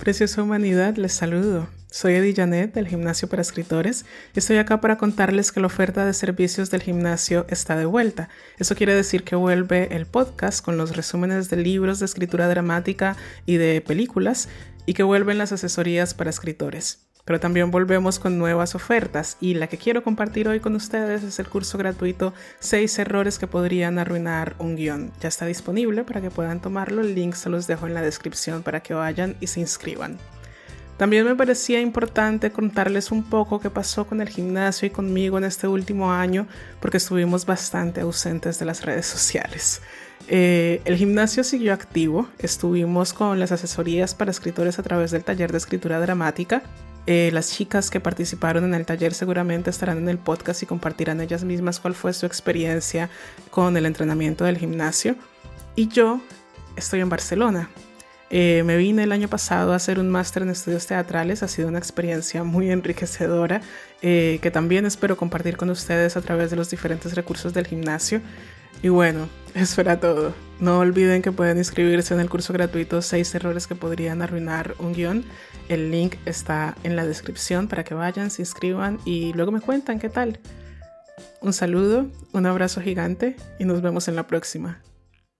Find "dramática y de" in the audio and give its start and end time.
12.48-13.82